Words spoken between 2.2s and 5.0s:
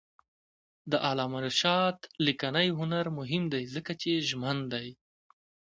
لیکنی هنر مهم دی ځکه چې ژمن دی.